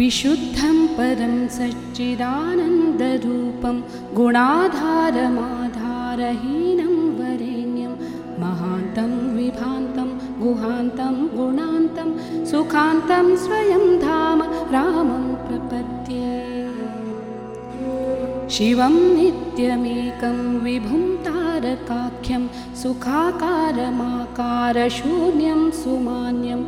[0.00, 3.76] विशुद्धं परं सच्चिदानन्दरूपं
[4.16, 7.92] गुणाधारमाधारहीनं वरेण्यं
[8.42, 10.08] महान्तं विभान्तं
[10.42, 12.08] गुहान्तं गुणान्तं
[12.50, 14.38] सुखान्तं स्वयं धाम
[14.74, 16.34] रामं प्रपद्ये।
[18.56, 22.42] शिवं नित्यमेकं विभुं तारकाख्यं
[22.82, 26.60] सुखाकारमाकारशून्यं सुमान्यं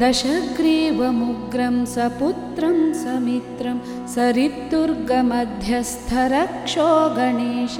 [0.00, 3.76] दशग्रीवमुग्रं सपुत्रं समित्रं
[4.14, 7.76] सरिद्दुर्गमध्यस्थरक्षो गणेश।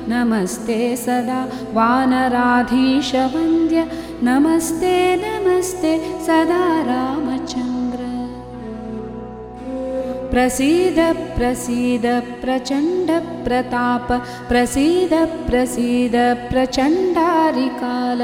[0.10, 1.40] नमस्ते सदा
[1.78, 2.58] वानराधीशवन्द्य
[4.30, 5.94] नमस्ते नमस्ते
[6.28, 8.02] सदा रामचन्द्र।
[10.32, 11.00] प्रसीद
[11.38, 12.06] प्रसीद
[12.42, 14.08] प्रचण्डप्रताप
[14.50, 15.14] प्रसीद
[15.48, 16.16] प्रसीद
[16.52, 18.20] प्रचण्डारिकाल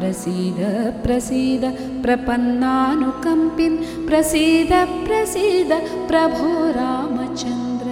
[0.00, 0.56] प्रसीद
[1.02, 1.64] प्रसीद
[2.02, 3.76] प्रपन्नानुकम्पिन्।
[4.08, 4.68] प्रसीद
[5.06, 5.72] प्रसीद
[6.08, 7.88] प्रभो रामचन्द्र।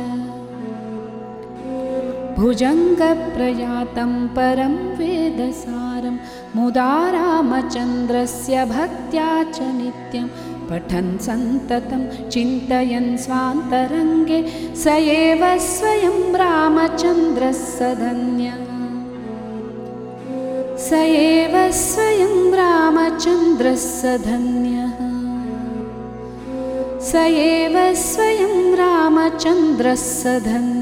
[2.43, 6.17] भुजङ्गप्रयातं परं वेदसारं।
[6.57, 10.29] मुदा रामचन्द्रस्य भक्त्या च नित्यं।
[10.69, 14.43] पठन् सन्ततं चिन्तयन् स्वान्तरङ्गे।
[14.77, 18.78] स एव स्वयं रामचन्द्रः सधन्यः
[20.89, 24.95] स एव स्वयं रामचन्द्रः सधन्यः
[27.09, 30.78] स एव स्वयं रामचन्द्रः सधन्यः